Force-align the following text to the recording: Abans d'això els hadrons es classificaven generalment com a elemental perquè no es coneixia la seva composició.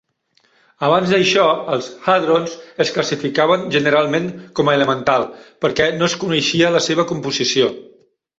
Abans 0.85 1.11
d'això 1.15 1.43
els 1.73 1.89
hadrons 2.13 2.55
es 2.85 2.93
classificaven 2.95 3.67
generalment 3.75 4.27
com 4.61 4.73
a 4.73 4.75
elemental 4.79 5.27
perquè 5.67 5.89
no 6.01 6.09
es 6.11 6.17
coneixia 6.25 6.73
la 6.79 6.83
seva 6.89 7.07
composició. 7.15 7.71